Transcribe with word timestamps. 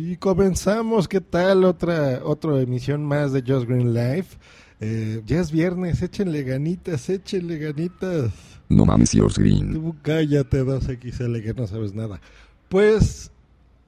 Y 0.00 0.16
comenzamos, 0.16 1.08
¿qué 1.08 1.20
tal? 1.20 1.64
Otra, 1.64 2.20
otra 2.22 2.60
emisión 2.60 3.04
más 3.04 3.32
de 3.32 3.42
Just 3.44 3.68
Green 3.68 3.92
Life. 3.92 4.38
Eh, 4.78 5.22
ya 5.26 5.40
es 5.40 5.50
viernes, 5.50 6.00
échenle 6.02 6.44
ganitas, 6.44 7.10
échenle 7.10 7.58
ganitas. 7.58 8.30
No 8.68 8.86
mames, 8.86 9.10
Just 9.12 9.38
Green. 9.38 9.72
Tú 9.72 9.96
cállate, 10.02 10.62
2XL, 10.62 11.42
que 11.42 11.52
no 11.52 11.66
sabes 11.66 11.96
nada. 11.96 12.20
Pues 12.68 13.32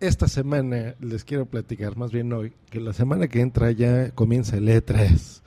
esta 0.00 0.26
semana 0.26 0.96
les 0.98 1.22
quiero 1.22 1.46
platicar, 1.46 1.96
más 1.96 2.10
bien 2.10 2.32
hoy, 2.32 2.54
que 2.70 2.80
la 2.80 2.92
semana 2.92 3.28
que 3.28 3.40
entra 3.40 3.70
ya 3.70 4.10
comienza 4.10 4.56
el 4.56 4.66
E3, 4.66 5.42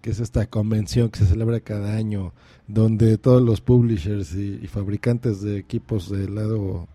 que 0.00 0.08
es 0.08 0.20
esta 0.20 0.46
convención 0.46 1.10
que 1.10 1.18
se 1.18 1.26
celebra 1.26 1.60
cada 1.60 1.94
año, 1.94 2.32
donde 2.68 3.18
todos 3.18 3.42
los 3.42 3.60
publishers 3.60 4.34
y, 4.34 4.60
y 4.62 4.66
fabricantes 4.66 5.42
de 5.42 5.58
equipos 5.58 6.10
del 6.10 6.36
lado 6.36 6.88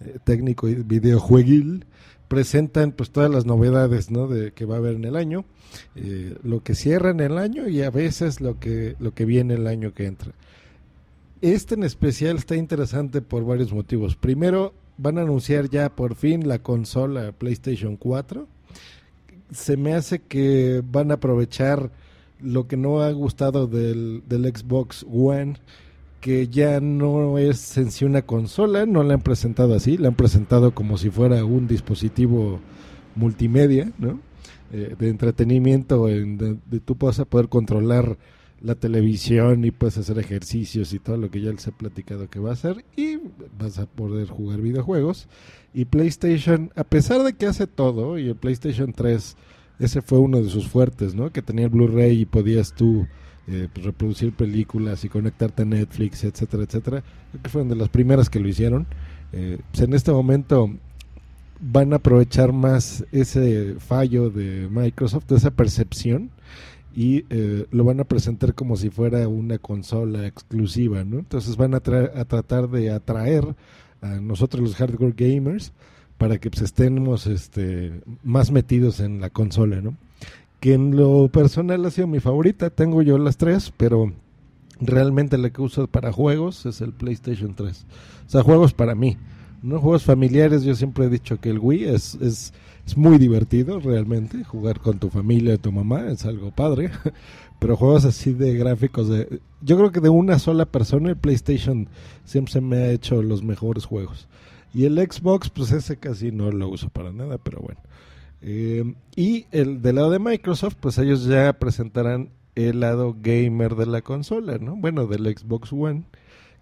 eh, 0.00 0.16
técnico 0.24 0.70
y 0.70 0.76
videojueguil 0.76 1.84
presentan 2.32 2.92
pues 2.92 3.10
todas 3.10 3.30
las 3.30 3.44
novedades 3.44 4.10
¿no? 4.10 4.26
de 4.26 4.52
que 4.52 4.64
va 4.64 4.76
a 4.76 4.78
haber 4.78 4.94
en 4.94 5.04
el 5.04 5.16
año, 5.16 5.44
eh, 5.96 6.34
lo 6.42 6.62
que 6.62 6.74
cierra 6.74 7.10
en 7.10 7.20
el 7.20 7.36
año 7.36 7.68
y 7.68 7.82
a 7.82 7.90
veces 7.90 8.40
lo 8.40 8.58
que, 8.58 8.96
lo 9.00 9.12
que 9.12 9.26
viene 9.26 9.52
el 9.52 9.66
año 9.66 9.92
que 9.92 10.06
entra. 10.06 10.32
Este 11.42 11.74
en 11.74 11.82
especial 11.82 12.38
está 12.38 12.56
interesante 12.56 13.20
por 13.20 13.44
varios 13.44 13.74
motivos. 13.74 14.16
Primero, 14.16 14.72
van 14.96 15.18
a 15.18 15.22
anunciar 15.22 15.68
ya 15.68 15.94
por 15.94 16.14
fin 16.14 16.48
la 16.48 16.60
consola 16.60 17.32
PlayStation 17.32 17.98
4. 17.98 18.48
Se 19.50 19.76
me 19.76 19.92
hace 19.92 20.20
que 20.20 20.82
van 20.90 21.10
a 21.10 21.14
aprovechar 21.14 21.90
lo 22.40 22.66
que 22.66 22.78
no 22.78 23.02
ha 23.02 23.12
gustado 23.12 23.66
del, 23.66 24.22
del 24.26 24.46
Xbox 24.46 25.04
One, 25.06 25.56
que 26.22 26.46
ya 26.46 26.80
no 26.80 27.36
es 27.36 27.76
en 27.76 27.90
sí 27.90 28.04
una 28.04 28.22
consola, 28.22 28.86
no 28.86 29.02
la 29.02 29.14
han 29.14 29.22
presentado 29.22 29.74
así, 29.74 29.98
la 29.98 30.08
han 30.08 30.14
presentado 30.14 30.72
como 30.72 30.96
si 30.96 31.10
fuera 31.10 31.44
un 31.44 31.66
dispositivo 31.66 32.60
multimedia, 33.16 33.90
¿no? 33.98 34.20
Eh, 34.72 34.94
de 34.96 35.08
entretenimiento, 35.08 36.08
en 36.08 36.38
de, 36.38 36.58
de 36.64 36.78
tú 36.78 36.96
puedas 36.96 37.18
poder 37.24 37.48
controlar 37.48 38.16
la 38.60 38.76
televisión 38.76 39.64
y 39.64 39.72
puedes 39.72 39.98
hacer 39.98 40.16
ejercicios 40.20 40.92
y 40.92 41.00
todo 41.00 41.16
lo 41.16 41.28
que 41.28 41.40
ya 41.40 41.50
les 41.50 41.66
he 41.66 41.72
platicado 41.72 42.30
que 42.30 42.38
va 42.38 42.50
a 42.50 42.52
hacer 42.52 42.84
y 42.96 43.18
vas 43.58 43.80
a 43.80 43.86
poder 43.86 44.28
jugar 44.28 44.60
videojuegos. 44.60 45.28
Y 45.74 45.86
PlayStation, 45.86 46.70
a 46.76 46.84
pesar 46.84 47.24
de 47.24 47.32
que 47.32 47.46
hace 47.46 47.66
todo, 47.66 48.16
y 48.16 48.28
el 48.28 48.36
PlayStation 48.36 48.92
3, 48.92 49.36
ese 49.80 50.02
fue 50.02 50.20
uno 50.20 50.40
de 50.40 50.50
sus 50.50 50.68
fuertes, 50.68 51.16
¿no? 51.16 51.32
Que 51.32 51.42
tenía 51.42 51.64
el 51.64 51.70
Blu-ray 51.72 52.20
y 52.20 52.26
podías 52.26 52.74
tú 52.74 53.08
eh, 53.48 53.68
reproducir 53.74 54.32
películas 54.32 55.04
y 55.04 55.08
conectarte 55.08 55.62
a 55.62 55.66
Netflix, 55.66 56.24
etcétera, 56.24 56.62
etcétera. 56.62 57.02
Creo 57.30 57.42
que 57.42 57.50
fueron 57.50 57.68
de 57.68 57.76
las 57.76 57.88
primeras 57.88 58.30
que 58.30 58.40
lo 58.40 58.48
hicieron. 58.48 58.86
Eh, 59.32 59.58
pues 59.70 59.82
en 59.82 59.94
este 59.94 60.12
momento 60.12 60.70
van 61.60 61.92
a 61.92 61.96
aprovechar 61.96 62.52
más 62.52 63.04
ese 63.12 63.76
fallo 63.78 64.30
de 64.30 64.68
Microsoft, 64.70 65.30
esa 65.32 65.50
percepción, 65.50 66.30
y 66.94 67.24
eh, 67.30 67.66
lo 67.70 67.84
van 67.84 68.00
a 68.00 68.04
presentar 68.04 68.54
como 68.54 68.76
si 68.76 68.90
fuera 68.90 69.26
una 69.28 69.58
consola 69.58 70.26
exclusiva, 70.26 71.04
¿no? 71.04 71.20
Entonces 71.20 71.56
van 71.56 71.74
a, 71.74 71.78
a 71.78 72.24
tratar 72.24 72.68
de 72.68 72.90
atraer 72.90 73.54
a 74.02 74.20
nosotros 74.20 74.62
los 74.62 74.76
hardcore 74.76 75.14
gamers 75.16 75.72
para 76.18 76.38
que 76.38 76.50
pues, 76.50 76.62
estemos 76.62 77.26
este, 77.26 78.02
más 78.22 78.50
metidos 78.50 79.00
en 79.00 79.20
la 79.20 79.30
consola, 79.30 79.80
¿no? 79.80 79.96
Que 80.62 80.74
en 80.74 80.94
lo 80.94 81.26
personal 81.26 81.84
ha 81.84 81.90
sido 81.90 82.06
mi 82.06 82.20
favorita, 82.20 82.70
tengo 82.70 83.02
yo 83.02 83.18
las 83.18 83.36
tres, 83.36 83.72
pero 83.76 84.12
realmente 84.80 85.36
la 85.36 85.50
que 85.50 85.60
uso 85.60 85.88
para 85.88 86.12
juegos 86.12 86.66
es 86.66 86.80
el 86.80 86.92
PlayStation 86.92 87.56
3. 87.56 87.84
O 88.28 88.30
sea, 88.30 88.44
juegos 88.44 88.72
para 88.72 88.94
mí. 88.94 89.16
No 89.60 89.80
juegos 89.80 90.04
familiares, 90.04 90.62
yo 90.62 90.76
siempre 90.76 91.06
he 91.06 91.08
dicho 91.08 91.40
que 91.40 91.50
el 91.50 91.58
Wii 91.58 91.86
es, 91.86 92.14
es, 92.14 92.54
es 92.86 92.96
muy 92.96 93.18
divertido 93.18 93.80
realmente, 93.80 94.44
jugar 94.44 94.78
con 94.78 95.00
tu 95.00 95.10
familia, 95.10 95.58
tu 95.58 95.72
mamá, 95.72 96.06
es 96.12 96.24
algo 96.26 96.52
padre, 96.52 96.92
pero 97.58 97.76
juegos 97.76 98.04
así 98.04 98.32
de 98.32 98.54
gráficos 98.54 99.08
de... 99.08 99.40
Yo 99.62 99.76
creo 99.76 99.90
que 99.90 99.98
de 99.98 100.10
una 100.10 100.38
sola 100.38 100.64
persona 100.64 101.08
el 101.08 101.16
PlayStation 101.16 101.88
siempre 102.24 102.52
se 102.52 102.60
me 102.60 102.76
ha 102.76 102.92
hecho 102.92 103.20
los 103.20 103.42
mejores 103.42 103.84
juegos. 103.84 104.28
Y 104.72 104.84
el 104.84 104.96
Xbox, 104.96 105.50
pues 105.50 105.72
ese 105.72 105.96
casi 105.96 106.30
no 106.30 106.52
lo 106.52 106.68
uso 106.68 106.88
para 106.88 107.10
nada, 107.10 107.38
pero 107.38 107.60
bueno. 107.60 107.80
Eh, 108.42 108.94
y 109.16 109.46
el 109.52 109.82
del 109.82 109.96
lado 109.96 110.10
de 110.10 110.18
Microsoft, 110.18 110.76
pues 110.80 110.98
ellos 110.98 111.24
ya 111.24 111.52
presentarán 111.54 112.30
el 112.54 112.80
lado 112.80 113.16
gamer 113.20 113.76
de 113.76 113.86
la 113.86 114.02
consola, 114.02 114.58
¿no? 114.58 114.76
Bueno, 114.76 115.06
del 115.06 115.24
Xbox 115.24 115.72
One 115.72 116.04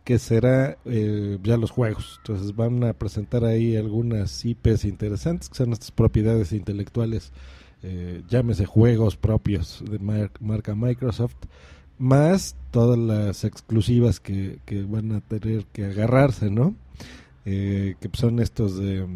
que 0.05 0.19
será 0.19 0.79
eh, 0.85 1.39
ya 1.43 1.57
los 1.57 1.71
juegos. 1.71 2.19
Entonces 2.19 2.57
van 2.57 2.83
a 2.85 2.93
presentar 2.93 3.45
ahí 3.45 3.77
algunas 3.77 4.45
IPs 4.45 4.85
interesantes, 4.85 5.49
que 5.49 5.57
son 5.57 5.73
estas 5.73 5.91
propiedades 5.91 6.53
intelectuales, 6.53 7.33
eh, 7.83 8.23
llámese 8.29 8.67
juegos 8.67 9.17
propios 9.17 9.83
de 9.89 9.99
mar 9.99 10.31
marca 10.41 10.75
Microsoft, 10.75 11.37
más 11.99 12.57
todas 12.71 12.99
las 12.99 13.45
exclusivas 13.45 14.21
que, 14.21 14.59
que, 14.65 14.83
van 14.83 15.12
a 15.12 15.21
tener 15.21 15.67
que 15.67 15.85
agarrarse, 15.85 16.51
¿no? 16.51 16.75
Eh, 17.45 17.97
que 18.01 18.11
son 18.15 18.41
estos 18.41 18.79
de 18.79 19.07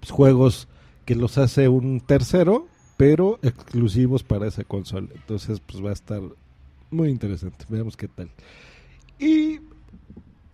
pues, 0.00 0.10
juegos 0.10 0.68
que 1.10 1.16
los 1.16 1.38
hace 1.38 1.68
un 1.68 1.98
tercero, 1.98 2.68
pero 2.96 3.40
exclusivos 3.42 4.22
para 4.22 4.46
esa 4.46 4.62
consola. 4.62 5.08
Entonces, 5.12 5.58
pues 5.58 5.84
va 5.84 5.90
a 5.90 5.92
estar 5.92 6.22
muy 6.88 7.08
interesante. 7.08 7.64
Veamos 7.68 7.96
qué 7.96 8.06
tal. 8.06 8.30
Y 9.18 9.58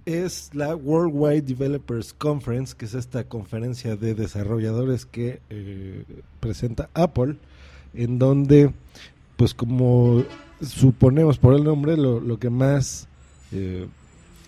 es 0.07 0.49
la 0.55 0.75
Worldwide 0.75 1.43
Developers 1.43 2.15
Conference, 2.15 2.75
que 2.75 2.87
es 2.87 2.95
esta 2.95 3.25
conferencia 3.25 3.97
de 3.97 4.15
desarrolladores 4.15 5.05
que 5.05 5.41
eh, 5.51 6.05
presenta 6.41 6.89
Apple, 6.95 7.37
en 7.93 8.19
donde, 8.19 8.73
pues 9.37 9.53
como 9.53 10.25
suponemos 10.63 11.37
por 11.37 11.53
el 11.53 11.65
nombre, 11.65 11.99
lo, 11.99 12.39
que 12.39 12.49
más 12.49 13.09
eh, 13.53 13.89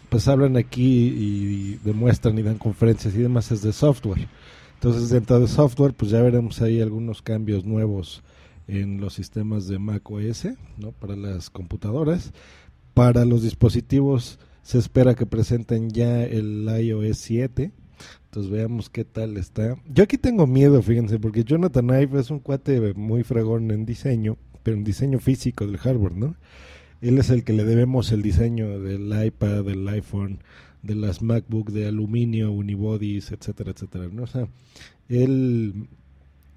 pues 0.08 0.26
hablan 0.26 0.56
aquí 0.56 1.08
y, 1.08 1.80
demuestran 1.84 2.38
y 2.38 2.42
dan 2.42 2.56
conferencias 2.56 3.14
y 3.14 3.18
demás 3.18 3.52
es 3.52 3.60
de 3.60 3.74
software. 3.74 4.26
Entonces 4.78 5.10
dentro 5.10 5.40
de 5.40 5.48
software, 5.48 5.92
pues 5.92 6.12
ya 6.12 6.22
veremos 6.22 6.62
ahí 6.62 6.80
algunos 6.80 7.20
cambios 7.20 7.64
nuevos 7.64 8.22
en 8.68 9.00
los 9.00 9.14
sistemas 9.14 9.66
de 9.66 9.80
Mac 9.80 10.08
OS, 10.08 10.46
¿no? 10.76 10.92
Para 10.92 11.16
las 11.16 11.50
computadoras, 11.50 12.32
para 12.94 13.24
los 13.24 13.42
dispositivos 13.42 14.38
se 14.62 14.78
espera 14.78 15.16
que 15.16 15.26
presenten 15.26 15.90
ya 15.90 16.22
el 16.22 16.68
iOS 16.80 17.18
7. 17.18 17.72
Entonces 18.26 18.52
veamos 18.52 18.88
qué 18.88 19.04
tal 19.04 19.36
está. 19.36 19.74
Yo 19.88 20.04
aquí 20.04 20.16
tengo 20.16 20.46
miedo, 20.46 20.80
fíjense, 20.80 21.18
porque 21.18 21.42
Jonathan 21.42 21.88
Ive 22.00 22.20
es 22.20 22.30
un 22.30 22.38
cuate 22.38 22.94
muy 22.94 23.24
fregón 23.24 23.72
en 23.72 23.84
diseño, 23.84 24.36
pero 24.62 24.76
en 24.76 24.84
diseño 24.84 25.18
físico 25.18 25.66
del 25.66 25.78
hardware, 25.78 26.14
¿no? 26.14 26.36
Él 27.00 27.18
es 27.18 27.30
el 27.30 27.42
que 27.42 27.52
le 27.52 27.64
debemos 27.64 28.12
el 28.12 28.22
diseño 28.22 28.78
del 28.78 29.26
iPad, 29.26 29.64
del 29.64 29.88
iPhone, 29.88 30.40
de 30.82 30.94
las 30.94 31.22
MacBook 31.22 31.70
de 31.70 31.86
aluminio, 31.86 32.52
unibodies, 32.52 33.32
etcétera, 33.32 33.72
etcétera, 33.72 34.08
¿no? 34.12 34.26
Sea, 34.26 34.48
él 35.08 35.88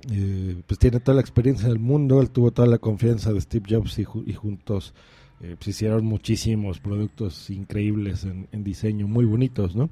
eh, 0.10 0.62
pues 0.66 0.80
tiene 0.80 1.00
toda 1.00 1.16
la 1.16 1.22
experiencia 1.22 1.68
del 1.68 1.80
mundo, 1.80 2.22
él 2.22 2.30
tuvo 2.30 2.52
toda 2.52 2.68
la 2.68 2.78
confianza 2.78 3.34
de 3.34 3.42
Steve 3.42 3.66
Jobs 3.70 4.00
y, 4.00 4.04
juntos 4.34 4.94
eh, 5.42 5.56
pues 5.58 5.70
hicieron 5.70 6.06
muchísimos 6.06 6.80
productos 6.80 7.50
increíbles 7.50 8.26
en, 8.26 8.64
diseño, 8.64 9.08
muy 9.08 9.26
bonitos, 9.26 9.76
¿no? 9.76 9.90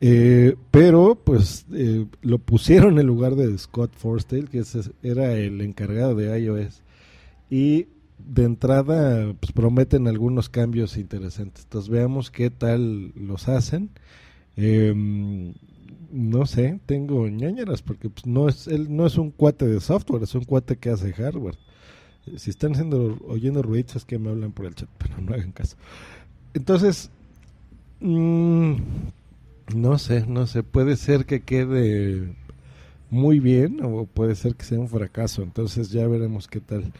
Eh, 0.00 0.54
pero 0.70 1.16
pues 1.16 1.66
eh, 1.72 2.06
lo 2.22 2.38
pusieron 2.38 2.98
en 2.98 3.06
lugar 3.06 3.34
de 3.34 3.56
Scott 3.58 3.92
Forstall, 3.96 4.48
que 4.48 4.62
era 5.02 5.34
el 5.34 5.60
encargado 5.60 6.14
de 6.14 6.38
iOS. 6.40 6.82
Y 7.50 7.86
de 8.18 8.44
entrada 8.44 9.32
pues, 9.40 9.52
prometen 9.52 10.08
algunos 10.08 10.48
cambios 10.48 10.96
interesantes. 10.96 11.64
Entonces 11.64 11.90
veamos 11.90 12.30
qué 12.30 12.50
tal 12.50 13.12
los 13.14 13.48
hacen. 13.48 13.90
Eh, 14.56 14.94
no 16.10 16.46
sé, 16.46 16.80
tengo 16.86 17.28
ñañeras 17.28 17.82
porque 17.82 18.08
pues, 18.08 18.26
no 18.26 18.48
es 18.48 18.66
él 18.66 18.94
no 18.94 19.06
es 19.06 19.18
un 19.18 19.30
cuate 19.30 19.66
de 19.66 19.80
software, 19.80 20.22
es 20.22 20.34
un 20.34 20.44
cuate 20.44 20.76
que 20.76 20.90
hace 20.90 21.12
hardware. 21.12 21.56
Si 22.36 22.50
están 22.50 22.72
oyendo 23.26 23.62
ruidos 23.62 23.96
es 23.96 24.04
que 24.04 24.18
me 24.18 24.30
hablan 24.30 24.52
por 24.52 24.66
el 24.66 24.74
chat, 24.74 24.88
pero 24.98 25.20
no 25.20 25.34
hagan 25.34 25.52
caso. 25.52 25.76
Entonces, 26.54 27.10
mmm, 28.00 28.74
no 29.74 29.98
sé, 29.98 30.26
no 30.26 30.46
sé, 30.46 30.62
puede 30.62 30.96
ser 30.96 31.26
que 31.26 31.40
quede 31.42 32.34
muy 33.10 33.40
bien 33.40 33.80
o 33.82 34.04
puede 34.06 34.34
ser 34.34 34.54
que 34.54 34.64
sea 34.64 34.78
un 34.78 34.88
fracaso, 34.88 35.42
entonces 35.42 35.90
ya 35.90 36.06
veremos 36.06 36.48
qué 36.48 36.60
tal. 36.60 36.92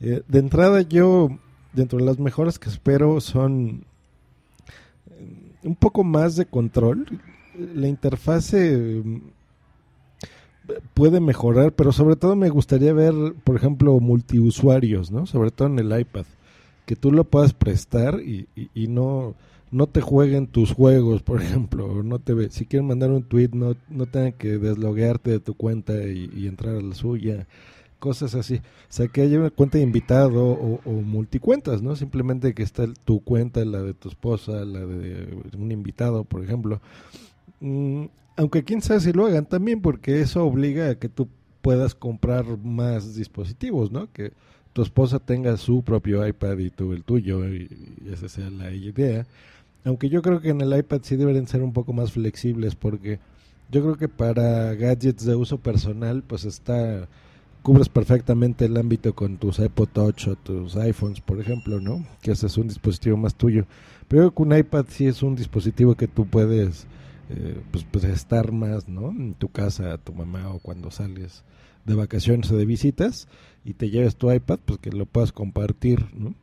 Eh, 0.00 0.22
de 0.26 0.38
entrada 0.38 0.82
yo, 0.82 1.28
dentro 1.72 1.98
de 1.98 2.04
las 2.04 2.18
mejoras 2.18 2.58
que 2.58 2.68
espero 2.68 3.20
son 3.20 3.84
un 5.62 5.76
poco 5.76 6.04
más 6.04 6.36
de 6.36 6.46
control. 6.46 7.20
La 7.74 7.88
interfase 7.88 9.02
puede 10.94 11.20
mejorar, 11.20 11.72
pero 11.72 11.92
sobre 11.92 12.16
todo 12.16 12.36
me 12.36 12.50
gustaría 12.50 12.92
ver, 12.92 13.14
por 13.44 13.56
ejemplo, 13.56 13.98
multiusuarios, 14.00 15.10
¿no? 15.10 15.26
Sobre 15.26 15.50
todo 15.50 15.68
en 15.68 15.78
el 15.78 15.98
iPad, 15.98 16.24
que 16.86 16.94
tú 16.94 17.10
lo 17.10 17.24
puedas 17.24 17.52
prestar 17.52 18.20
y, 18.20 18.46
y, 18.54 18.70
y 18.74 18.88
no 18.88 19.34
no 19.70 19.86
te 19.86 20.00
jueguen 20.00 20.46
tus 20.46 20.72
juegos, 20.72 21.22
por 21.22 21.42
ejemplo, 21.42 22.02
no 22.02 22.18
te 22.18 22.50
si 22.50 22.66
quieren 22.66 22.88
mandar 22.88 23.10
un 23.10 23.22
tweet 23.22 23.50
no 23.52 23.76
no 23.88 24.06
tengan 24.06 24.32
que 24.32 24.58
desloguearte 24.58 25.30
de 25.30 25.40
tu 25.40 25.54
cuenta 25.54 25.94
y, 26.06 26.46
entrar 26.46 26.76
a 26.76 26.80
la 26.82 26.94
suya, 26.94 27.46
cosas 27.98 28.34
así. 28.34 28.56
O 28.56 28.60
sea, 28.88 29.08
que 29.08 29.22
haya 29.22 29.38
una 29.38 29.50
cuenta 29.50 29.78
de 29.78 29.84
invitado 29.84 30.44
o, 30.44 30.90
multicuentas, 30.90 31.82
¿no? 31.82 31.96
Simplemente 31.96 32.54
que 32.54 32.62
está 32.62 32.86
tu 33.04 33.20
cuenta, 33.20 33.64
la 33.64 33.82
de 33.82 33.94
tu 33.94 34.08
esposa, 34.08 34.64
la 34.64 34.80
de 34.80 35.36
un 35.56 35.72
invitado, 35.72 36.24
por 36.24 36.42
ejemplo. 36.42 36.80
Mm, 37.60 38.06
aunque 38.36 38.64
quién 38.64 38.82
sabe 38.82 39.00
si 39.00 39.12
lo 39.12 39.26
hagan 39.26 39.46
también, 39.46 39.80
porque 39.80 40.20
eso 40.20 40.44
obliga 40.44 40.90
a 40.90 40.94
que 40.94 41.08
tú 41.08 41.28
puedas 41.62 41.94
comprar 41.94 42.44
más 42.58 43.14
dispositivos, 43.14 43.90
¿no? 43.90 44.12
Que 44.12 44.32
tu 44.72 44.82
esposa 44.82 45.18
tenga 45.18 45.56
su 45.56 45.82
propio 45.82 46.26
iPad 46.26 46.58
y 46.58 46.70
tú 46.70 46.92
el 46.92 47.02
tuyo, 47.04 47.48
y 47.48 47.68
esa 48.10 48.28
sea 48.28 48.48
la 48.50 48.72
idea 48.72 49.26
aunque 49.84 50.08
yo 50.08 50.22
creo 50.22 50.40
que 50.40 50.50
en 50.50 50.60
el 50.60 50.76
iPad 50.76 51.00
sí 51.02 51.16
deberían 51.16 51.46
ser 51.46 51.62
un 51.62 51.72
poco 51.72 51.92
más 51.92 52.12
flexibles 52.12 52.74
porque 52.74 53.18
yo 53.70 53.82
creo 53.82 53.96
que 53.96 54.08
para 54.08 54.74
gadgets 54.74 55.24
de 55.24 55.34
uso 55.34 55.58
personal 55.58 56.22
pues 56.22 56.44
está 56.44 57.08
cubres 57.62 57.88
perfectamente 57.88 58.64
el 58.64 58.76
ámbito 58.76 59.14
con 59.14 59.36
tus 59.36 59.58
iPod 59.58 59.88
Touch 59.88 60.28
o 60.28 60.36
tus 60.36 60.76
iPhones, 60.76 61.20
por 61.20 61.40
ejemplo, 61.40 61.80
¿no? 61.80 62.04
Que 62.22 62.32
ese 62.32 62.46
es 62.46 62.56
un 62.58 62.68
dispositivo 62.68 63.16
más 63.16 63.34
tuyo. 63.34 63.66
Pero 64.08 64.32
con 64.32 64.52
un 64.52 64.58
iPad 64.58 64.86
sí 64.88 65.06
es 65.06 65.22
un 65.22 65.36
dispositivo 65.36 65.94
que 65.94 66.08
tú 66.08 66.26
puedes 66.26 66.86
eh, 67.30 67.60
pues, 67.70 67.84
pues, 67.90 68.04
estar 68.04 68.52
más, 68.52 68.88
¿no? 68.88 69.10
En 69.10 69.34
tu 69.34 69.48
casa, 69.48 69.98
tu 69.98 70.12
mamá 70.12 70.48
o 70.48 70.58
cuando 70.58 70.90
sales 70.90 71.44
de 71.84 71.94
vacaciones 71.94 72.50
o 72.50 72.56
de 72.56 72.66
visitas 72.66 73.28
y 73.64 73.74
te 73.74 73.90
lleves 73.90 74.16
tu 74.16 74.30
iPad, 74.32 74.58
pues 74.64 74.78
que 74.78 74.90
lo 74.90 75.06
puedas 75.06 75.32
compartir, 75.32 76.06
¿no? 76.14 76.34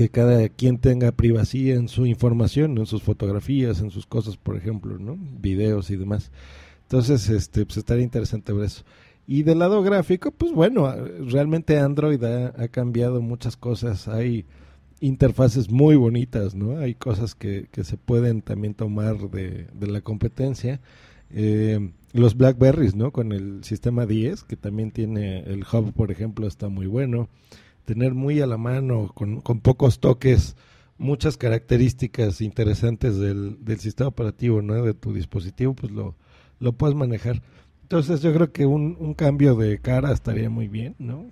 que 0.00 0.08
cada 0.08 0.48
quien 0.48 0.78
tenga 0.78 1.12
privacidad 1.12 1.76
en 1.76 1.88
su 1.88 2.06
información, 2.06 2.78
en 2.78 2.86
sus 2.86 3.02
fotografías, 3.02 3.80
en 3.80 3.90
sus 3.90 4.06
cosas, 4.06 4.38
por 4.38 4.56
ejemplo, 4.56 4.98
¿no? 4.98 5.18
Videos 5.40 5.90
y 5.90 5.96
demás. 5.96 6.30
Entonces, 6.84 7.28
este, 7.28 7.66
pues 7.66 7.76
estaría 7.76 8.02
interesante 8.02 8.52
ver 8.54 8.64
eso. 8.64 8.82
Y 9.30 9.44
del 9.44 9.60
lado 9.60 9.80
gráfico, 9.84 10.32
pues 10.32 10.52
bueno, 10.52 10.92
realmente 11.20 11.78
Android 11.78 12.20
ha, 12.24 12.66
cambiado 12.66 13.22
muchas 13.22 13.56
cosas. 13.56 14.08
Hay 14.08 14.44
interfaces 14.98 15.70
muy 15.70 15.94
bonitas, 15.94 16.56
¿no? 16.56 16.78
Hay 16.78 16.96
cosas 16.96 17.36
que, 17.36 17.68
que 17.70 17.84
se 17.84 17.96
pueden 17.96 18.42
también 18.42 18.74
tomar 18.74 19.30
de, 19.30 19.68
de 19.72 19.86
la 19.86 20.00
competencia. 20.00 20.80
Eh, 21.30 21.92
los 22.12 22.36
Blackberries, 22.36 22.96
¿no? 22.96 23.12
Con 23.12 23.30
el 23.30 23.62
sistema 23.62 24.04
10, 24.04 24.42
que 24.42 24.56
también 24.56 24.90
tiene 24.90 25.44
el 25.44 25.60
hub, 25.60 25.92
por 25.92 26.10
ejemplo, 26.10 26.48
está 26.48 26.68
muy 26.68 26.88
bueno 26.88 27.28
tener 27.84 28.14
muy 28.14 28.40
a 28.40 28.46
la 28.46 28.56
mano, 28.56 29.10
con, 29.14 29.40
pocos 29.60 30.00
toques, 30.00 30.56
muchas 30.98 31.36
características 31.36 32.40
interesantes 32.40 33.16
del, 33.16 33.58
sistema 33.78 34.08
operativo, 34.08 34.60
¿no? 34.60 34.82
De 34.84 34.94
tu 34.94 35.12
dispositivo, 35.12 35.74
pues 35.74 35.92
lo, 35.92 36.14
lo 36.58 36.72
puedes 36.72 36.96
manejar. 36.96 37.42
Entonces 37.90 38.22
yo 38.22 38.32
creo 38.32 38.52
que 38.52 38.66
un, 38.66 38.96
un 39.00 39.14
cambio 39.14 39.56
de 39.56 39.78
cara 39.78 40.12
estaría 40.12 40.48
muy 40.48 40.68
bien, 40.68 40.94
¿no? 41.00 41.26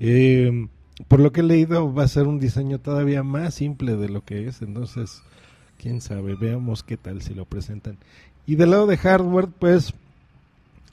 Eh, 0.00 0.68
por 1.06 1.20
lo 1.20 1.32
que 1.32 1.40
he 1.40 1.44
leído 1.44 1.92
va 1.92 2.04
a 2.04 2.08
ser 2.08 2.26
un 2.26 2.40
diseño 2.40 2.78
todavía 2.78 3.22
más 3.22 3.52
simple 3.52 3.96
de 3.96 4.08
lo 4.08 4.24
que 4.24 4.48
es, 4.48 4.62
entonces, 4.62 5.22
quién 5.76 6.00
sabe, 6.00 6.34
veamos 6.34 6.82
qué 6.82 6.96
tal 6.96 7.20
si 7.20 7.34
lo 7.34 7.44
presentan. 7.44 7.98
Y 8.46 8.54
del 8.54 8.70
lado 8.70 8.86
de 8.86 8.96
hardware, 8.96 9.48
pues 9.48 9.92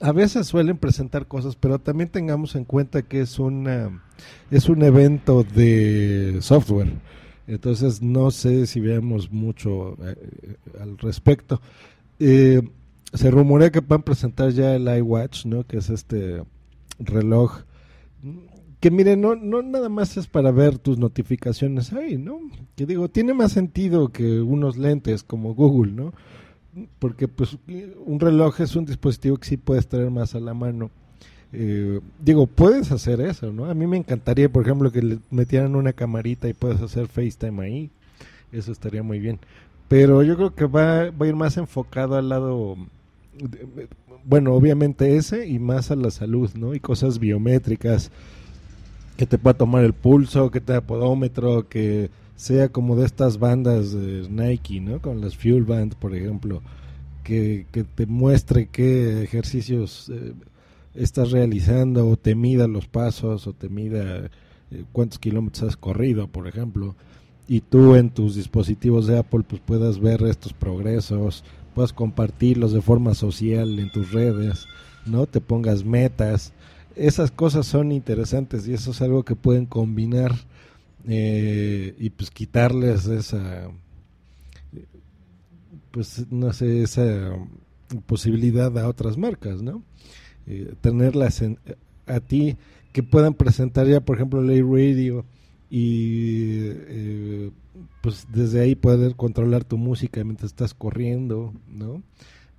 a 0.02 0.12
veces 0.12 0.48
suelen 0.48 0.76
presentar 0.76 1.28
cosas, 1.28 1.56
pero 1.56 1.80
también 1.80 2.10
tengamos 2.10 2.56
en 2.56 2.66
cuenta 2.66 3.02
que 3.02 3.22
es 3.22 3.40
una 3.40 4.04
es 4.52 4.68
un 4.68 4.84
evento 4.84 5.46
de 5.46 6.40
software. 6.42 6.92
Entonces 7.48 8.02
no 8.02 8.32
sé 8.32 8.68
si 8.68 8.82
veamos 8.82 9.32
mucho 9.32 9.98
eh, 10.06 10.58
al 10.82 10.98
respecto. 10.98 11.62
Eh, 12.20 12.62
se 13.14 13.32
rumorea 13.32 13.72
que 13.72 13.80
van 13.80 14.02
a 14.02 14.06
presentar 14.06 14.52
ya 14.52 14.76
el 14.76 14.88
iWatch, 14.88 15.46
¿no? 15.46 15.66
Que 15.66 15.78
es 15.78 15.90
este 15.90 16.44
reloj 17.00 17.62
que 18.80 18.92
mire, 18.92 19.18
no, 19.18 19.36
no 19.36 19.62
nada 19.62 19.90
más 19.90 20.16
es 20.16 20.28
para 20.28 20.52
ver 20.52 20.78
tus 20.78 20.98
notificaciones 20.98 21.92
ahí, 21.92 22.18
¿no? 22.18 22.40
Que 22.76 22.86
digo, 22.86 23.10
tiene 23.10 23.34
más 23.34 23.52
sentido 23.52 24.10
que 24.10 24.40
unos 24.40 24.78
lentes 24.78 25.24
como 25.24 25.54
Google, 25.54 25.92
¿no? 25.92 26.14
porque 27.00 27.28
pues 27.28 27.58
un 28.06 28.20
reloj 28.20 28.62
es 28.62 28.76
un 28.76 28.86
dispositivo 28.86 29.38
que 29.38 29.48
sí 29.48 29.58
puedes 29.58 29.88
traer 29.88 30.12
más 30.12 30.36
a 30.36 30.40
la 30.40 30.54
mano. 30.54 30.92
Eh, 31.52 32.00
digo, 32.24 32.46
puedes 32.46 32.92
hacer 32.92 33.22
eso, 33.22 33.52
¿no? 33.52 33.66
A 33.66 33.74
mí 33.74 33.88
me 33.88 33.98
encantaría, 33.98 34.50
por 34.50 34.64
ejemplo, 34.64 34.92
que 34.92 35.02
le 35.02 35.20
metieran 35.32 35.76
una 35.76 35.94
camarita 35.94 36.48
y 36.48 36.54
puedas 36.54 36.82
hacer 36.82 37.08
FaceTime 37.08 37.64
ahí. 37.64 37.92
Eso 38.52 38.72
estaría 38.72 39.04
muy 39.04 39.20
bien. 39.20 39.40
Pero 39.88 40.22
yo 40.22 40.36
creo 40.36 40.54
que 40.54 40.66
va, 40.66 41.10
va 41.10 41.26
a 41.26 41.30
ir 41.30 41.36
más 41.36 41.58
enfocado 41.58 42.16
al 42.16 42.30
lado, 42.30 42.78
bueno, 44.26 44.54
obviamente 44.54 45.18
ese 45.18 45.48
y 45.48 45.60
más 45.60 45.92
a 45.92 45.96
la 45.96 46.12
salud, 46.12 46.50
¿no? 46.56 46.74
Y 46.74 46.80
cosas 46.80 47.20
biométricas, 47.20 48.12
que 49.18 49.26
te 49.26 49.38
pueda 49.38 49.58
tomar 49.58 49.84
el 49.84 49.94
pulso, 49.94 50.52
que 50.52 50.62
te 50.62 50.80
podómetro, 50.82 51.68
que 51.68 52.10
sea 52.36 52.70
como 52.70 52.96
de 52.96 53.06
estas 53.06 53.38
bandas 53.38 53.92
de 53.92 54.28
Nike, 54.30 54.80
¿no? 54.80 55.02
Con 55.02 55.20
las 55.20 55.36
Fuel 55.36 55.66
Band, 55.66 55.96
por 55.96 56.16
ejemplo, 56.16 56.62
que, 57.24 57.66
te 57.96 58.06
muestre 58.06 58.70
qué 58.72 59.24
ejercicios 59.24 60.10
eh, 60.10 60.34
estás 60.96 61.32
realizando 61.32 62.08
o 62.08 62.18
te 62.18 62.34
mida 62.36 62.68
los 62.68 62.88
pasos 62.88 63.46
o 63.46 63.54
te 63.54 63.70
mida 63.70 64.30
eh, 64.72 64.84
cuántos 64.92 65.20
kilómetros 65.20 65.70
has 65.70 65.78
corrido, 65.78 66.28
por 66.28 66.48
ejemplo, 66.48 66.96
y 67.48 67.62
tú 67.62 67.96
en 67.96 68.10
tus 68.10 68.36
dispositivos 68.36 69.08
de 69.08 69.18
Apple 69.20 69.44
pues 69.48 69.62
puedas 69.64 70.00
ver 70.00 70.24
estos 70.24 70.54
progresos, 70.54 71.44
puedas 71.80 71.94
compartirlos 71.94 72.74
de 72.74 72.82
forma 72.82 73.14
social 73.14 73.80
en 73.80 73.90
tus 73.90 74.12
redes, 74.12 74.68
¿no? 75.06 75.28
Te 75.28 75.40
pongas 75.40 75.86
metas. 75.86 76.52
Esas 76.98 77.32
cosas 77.32 77.68
son 77.68 77.94
interesantes 77.94 78.68
y 78.68 78.74
eso 78.74 78.92
es 78.92 79.02
algo 79.02 79.24
que 79.24 79.38
pueden 79.38 79.66
combinar 79.66 80.36
eh, 81.08 81.96
y 81.98 82.10
pues 82.10 82.32
quitarles 82.32 83.06
esa 83.06 83.72
pues 85.92 86.30
no 86.30 86.52
sé 86.52 86.84
esa 86.84 87.32
posibilidad 88.06 88.78
a 88.78 88.90
otras 88.90 89.18
marcas 89.18 89.62
no 89.62 89.82
eh, 90.48 90.74
tenerlas 90.82 91.42
a 92.08 92.20
ti 92.20 92.58
que 92.92 93.04
puedan 93.04 93.36
presentar 93.36 93.88
ya 93.88 94.02
por 94.02 94.18
ejemplo 94.18 94.42
Lay 94.42 94.62
Radio 94.62 95.24
y 95.70 96.60
eh, 96.62 97.52
pues 98.02 98.28
desde 98.32 98.62
ahí 98.62 98.76
poder 98.76 99.16
controlar 99.16 99.64
tu 99.64 99.78
música 99.78 100.24
mientras 100.24 100.52
estás 100.52 100.74
corriendo 100.74 101.54
no 101.68 102.02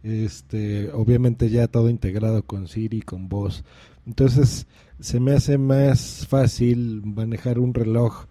este 0.03 0.91
obviamente 0.93 1.51
ya 1.51 1.67
todo 1.67 1.91
integrado 1.91 2.43
con 2.43 2.69
Siri 2.69 3.03
con 3.03 3.29
voz 3.29 3.65
entonces 4.07 4.67
se 5.01 5.21
me 5.21 5.33
hace 5.33 5.59
más 5.59 6.27
fácil 6.29 7.03
manejar 7.05 7.59
un 7.59 7.75
reloj 7.75 8.27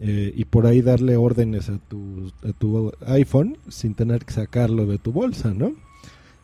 eh, 0.00 0.32
y 0.36 0.44
por 0.44 0.66
ahí 0.66 0.80
darle 0.80 1.16
órdenes 1.16 1.68
a 1.68 1.78
tu, 1.78 2.32
a 2.44 2.52
tu 2.52 2.92
iPhone 3.06 3.56
sin 3.68 3.94
tener 3.94 4.24
que 4.24 4.32
sacarlo 4.32 4.86
de 4.86 4.98
tu 4.98 5.10
bolsa, 5.12 5.52
¿no? 5.52 5.72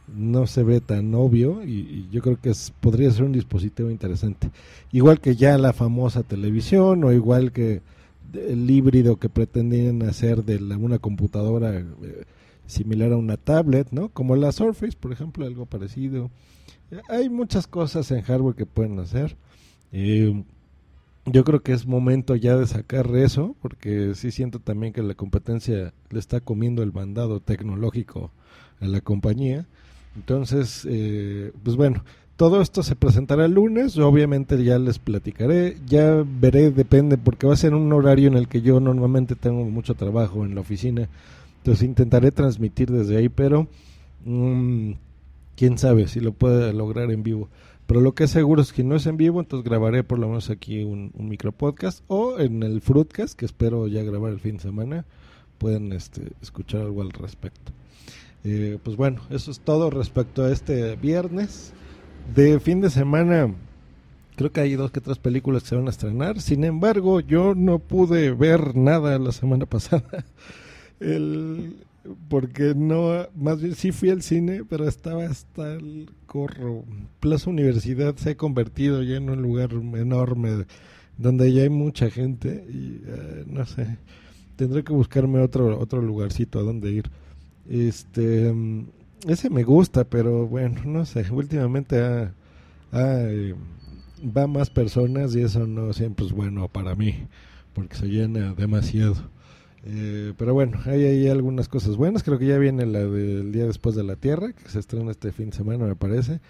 No 0.06 0.46
se 0.46 0.62
ve 0.62 0.80
tan 0.80 1.14
obvio 1.14 1.64
y, 1.64 2.08
yo 2.10 2.20
creo 2.20 2.38
que 2.40 2.50
es, 2.50 2.72
podría 2.80 3.10
ser 3.10 3.24
un 3.24 3.32
dispositivo 3.32 3.90
interesante. 3.90 4.50
Igual 4.92 5.20
que 5.20 5.36
ya 5.36 5.56
la 5.58 5.72
famosa 5.72 6.22
televisión 6.22 7.04
o 7.04 7.12
igual 7.12 7.52
que 7.52 7.80
el 8.34 8.70
híbrido 8.70 9.16
que 9.16 9.28
pretendían 9.28 10.02
hacer 10.02 10.44
de 10.44 10.56
una 10.76 10.98
computadora 10.98 11.78
eh, 11.78 12.24
similar 12.66 13.12
a 13.12 13.16
una 13.16 13.36
tablet, 13.36 13.88
¿no? 13.92 14.08
Como 14.08 14.36
la 14.36 14.52
Surface, 14.52 14.96
por 14.98 15.12
ejemplo, 15.12 15.46
algo 15.46 15.66
parecido. 15.66 16.30
Hay 17.08 17.28
muchas 17.28 17.66
cosas 17.66 18.10
en 18.10 18.22
hardware 18.22 18.56
que 18.56 18.66
pueden 18.66 18.98
hacer. 18.98 19.36
Eh, 19.92 20.44
yo 21.26 21.44
creo 21.44 21.62
que 21.62 21.72
es 21.72 21.86
momento 21.86 22.36
ya 22.36 22.56
de 22.56 22.66
sacar 22.66 23.14
eso, 23.16 23.56
porque 23.62 24.14
sí 24.14 24.30
siento 24.30 24.58
también 24.58 24.92
que 24.92 25.02
la 25.02 25.14
competencia 25.14 25.94
le 26.10 26.18
está 26.18 26.40
comiendo 26.40 26.82
el 26.82 26.92
mandado 26.92 27.40
tecnológico 27.40 28.30
a 28.80 28.86
la 28.86 29.00
compañía. 29.00 29.66
Entonces, 30.16 30.86
eh, 30.88 31.52
pues 31.62 31.76
bueno, 31.76 32.04
todo 32.36 32.60
esto 32.60 32.82
se 32.82 32.96
presentará 32.96 33.44
el 33.44 33.52
lunes, 33.52 33.96
obviamente 33.98 34.62
ya 34.64 34.78
les 34.78 34.98
platicaré, 34.98 35.76
ya 35.86 36.24
veré, 36.40 36.70
depende, 36.70 37.16
porque 37.16 37.46
va 37.46 37.54
a 37.54 37.56
ser 37.56 37.74
un 37.74 37.92
horario 37.92 38.28
en 38.28 38.34
el 38.34 38.48
que 38.48 38.60
yo 38.60 38.80
normalmente 38.80 39.36
tengo 39.36 39.64
mucho 39.64 39.94
trabajo 39.94 40.44
en 40.44 40.54
la 40.54 40.60
oficina, 40.60 41.08
entonces 41.58 41.84
intentaré 41.84 42.32
transmitir 42.32 42.90
desde 42.90 43.16
ahí, 43.16 43.28
pero 43.28 43.68
mmm, 44.24 44.92
quién 45.56 45.78
sabe 45.78 46.08
si 46.08 46.20
lo 46.20 46.32
puede 46.32 46.72
lograr 46.72 47.10
en 47.10 47.22
vivo. 47.22 47.48
Pero 47.86 48.00
lo 48.00 48.14
que 48.14 48.24
es 48.24 48.30
seguro 48.30 48.62
es 48.62 48.72
que 48.72 48.82
no 48.82 48.96
es 48.96 49.06
en 49.06 49.18
vivo, 49.18 49.40
entonces 49.40 49.64
grabaré 49.68 50.02
por 50.02 50.18
lo 50.18 50.26
menos 50.26 50.48
aquí 50.48 50.82
un, 50.82 51.12
un 51.14 51.28
micro 51.28 51.52
podcast 51.52 52.02
o 52.08 52.38
en 52.38 52.62
el 52.62 52.80
Fruitcast, 52.80 53.38
que 53.38 53.44
espero 53.44 53.86
ya 53.88 54.02
grabar 54.02 54.32
el 54.32 54.40
fin 54.40 54.56
de 54.56 54.62
semana, 54.62 55.04
pueden 55.58 55.92
este, 55.92 56.32
escuchar 56.42 56.80
algo 56.80 57.02
al 57.02 57.10
respecto. 57.10 57.72
Eh, 58.44 58.78
pues 58.82 58.96
bueno, 58.96 59.22
eso 59.30 59.50
es 59.50 59.60
todo 59.60 59.90
respecto 59.90 60.44
a 60.44 60.52
este 60.52 60.96
viernes. 60.96 61.72
De 62.34 62.60
fin 62.60 62.80
de 62.80 62.90
semana, 62.90 63.54
creo 64.36 64.52
que 64.52 64.60
hay 64.60 64.74
dos 64.74 64.90
que 64.90 65.00
tres 65.00 65.18
películas 65.18 65.62
que 65.62 65.70
se 65.70 65.76
van 65.76 65.86
a 65.86 65.90
estrenar. 65.90 66.40
Sin 66.40 66.64
embargo, 66.64 67.20
yo 67.20 67.54
no 67.54 67.78
pude 67.78 68.32
ver 68.32 68.76
nada 68.76 69.18
la 69.18 69.32
semana 69.32 69.66
pasada. 69.66 70.24
el, 71.00 71.76
porque 72.28 72.74
no, 72.74 73.28
más 73.34 73.60
bien 73.62 73.74
sí 73.74 73.92
fui 73.92 74.10
al 74.10 74.22
cine, 74.22 74.62
pero 74.68 74.86
estaba 74.86 75.24
hasta 75.24 75.72
el 75.72 76.10
corro. 76.26 76.84
Plaza 77.20 77.50
Universidad 77.50 78.16
se 78.16 78.30
ha 78.30 78.36
convertido 78.36 79.02
ya 79.02 79.16
en 79.16 79.30
un 79.30 79.42
lugar 79.42 79.70
enorme 79.72 80.66
donde 81.16 81.52
ya 81.52 81.62
hay 81.62 81.70
mucha 81.70 82.10
gente 82.10 82.66
y 82.68 83.00
eh, 83.06 83.44
no 83.46 83.64
sé, 83.66 83.98
tendré 84.56 84.82
que 84.82 84.92
buscarme 84.92 85.38
otro 85.40 85.78
otro 85.78 86.02
lugarcito 86.02 86.58
a 86.58 86.62
donde 86.62 86.90
ir. 86.90 87.10
Este, 87.68 88.52
mm, 88.52 88.86
ese 89.28 89.50
me 89.50 89.64
gusta, 89.64 90.04
pero 90.04 90.46
bueno, 90.46 90.82
no 90.84 91.06
sé, 91.06 91.24
últimamente 91.30 92.30
eh, 92.92 93.54
va 94.24 94.46
más 94.46 94.70
personas 94.70 95.34
y 95.34 95.42
eso 95.42 95.66
no 95.66 95.92
siempre 95.92 96.26
es 96.26 96.32
bueno 96.32 96.68
para 96.68 96.94
mí, 96.94 97.26
porque 97.72 97.96
se 97.96 98.06
llena 98.06 98.54
demasiado. 98.54 99.16
Eh, 99.86 100.32
pero 100.38 100.54
bueno, 100.54 100.80
hay 100.86 101.28
algunas 101.28 101.68
cosas 101.68 101.96
buenas. 101.96 102.22
Creo 102.22 102.38
que 102.38 102.46
ya 102.46 102.58
viene 102.58 102.86
la 102.86 103.00
del 103.00 103.52
día 103.52 103.66
después 103.66 103.94
de 103.94 104.04
la 104.04 104.16
Tierra, 104.16 104.52
que 104.52 104.68
se 104.68 104.78
estrena 104.78 105.10
este 105.10 105.32
fin 105.32 105.50
de 105.50 105.56
semana, 105.56 105.84
me 105.84 105.96
parece. 105.96 106.40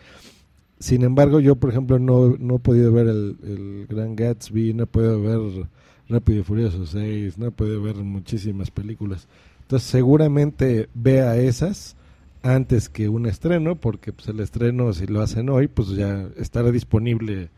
Sin 0.79 1.03
embargo, 1.03 1.41
yo, 1.41 1.57
por 1.57 1.71
ejemplo, 1.71 1.99
no, 1.99 2.37
no 2.39 2.57
he 2.57 2.59
podido 2.59 2.93
ver 2.93 3.09
el, 3.09 3.37
el 3.43 3.87
Gran 3.89 4.17
Gatsby, 4.17 4.75
no 4.75 4.85
he 4.85 4.87
podido 4.87 5.21
ver 5.23 5.69
Rápido 6.09 6.41
y 6.41 6.43
Furioso 6.43 6.87
6, 6.87 7.39
no 7.39 7.51
podido 7.51 7.83
ver 7.83 7.97
muchísimas 7.97 8.71
películas. 8.71 9.27
Entonces, 9.63 9.89
seguramente 9.89 10.89
vea 10.95 11.37
esas 11.37 11.97
antes 12.43 12.91
que 12.91 13.09
un 13.09 13.27
estreno, 13.27 13.77
porque 13.77 14.13
pues, 14.13 14.29
el 14.29 14.41
estreno, 14.41 14.93
si 14.93 15.07
lo 15.07 15.23
hacen 15.23 15.49
hoy, 15.49 15.69
pues 15.69 15.89
ya 15.91 16.29
estará 16.37 16.71
disponible 16.71 17.49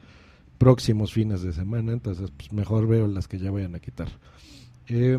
próximos 0.59 1.13
fines 1.13 1.43
de 1.43 1.53
semana. 1.53 1.93
Entonces, 1.93 2.31
pues 2.37 2.53
mejor 2.53 2.87
veo 2.87 3.09
las 3.09 3.27
que 3.27 3.39
ya 3.39 3.51
vayan 3.51 3.75
a 3.75 3.81
quitar. 3.81 4.09
Eh, 4.89 5.19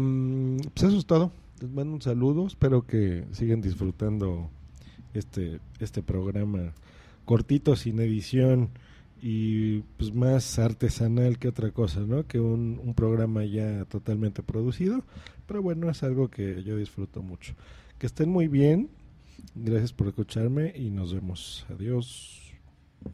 pues 0.73 0.83
eso 0.83 0.97
es 0.97 1.05
todo. 1.05 1.31
Les 1.59 1.69
mando 1.69 1.95
un 1.95 2.01
saludo. 2.01 2.47
Espero 2.47 2.87
que 2.87 3.25
sigan 3.31 3.59
disfrutando 3.59 4.49
este, 5.13 5.59
este 5.79 6.01
programa 6.01 6.73
cortito, 7.25 7.75
sin 7.75 7.99
edición 7.99 8.69
y 9.21 9.79
pues 9.97 10.13
más 10.13 10.59
artesanal 10.59 11.37
que 11.39 11.47
otra 11.47 11.71
cosa, 11.71 12.01
¿no? 12.01 12.27
Que 12.27 12.39
un, 12.39 12.79
un 12.83 12.93
programa 12.93 13.45
ya 13.45 13.85
totalmente 13.85 14.43
producido. 14.43 15.03
Pero 15.45 15.61
bueno, 15.61 15.89
es 15.89 16.03
algo 16.03 16.29
que 16.29 16.63
yo 16.63 16.77
disfruto 16.77 17.21
mucho. 17.21 17.55
Que 17.97 18.07
estén 18.07 18.29
muy 18.29 18.47
bien. 18.47 18.89
Gracias 19.55 19.93
por 19.93 20.07
escucharme 20.07 20.73
y 20.75 20.89
nos 20.89 21.13
vemos. 21.13 21.65
Adiós. 21.69 22.41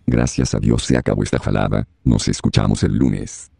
Gracias 0.07 0.53
a 0.55 0.59
Dios 0.59 0.83
se 0.83 0.97
acabó 0.97 1.23
esta 1.23 1.39
jalada. 1.39 1.87
Nos 2.03 2.27
escuchamos 2.27 2.83
el 2.83 2.97
lunes. 2.97 3.52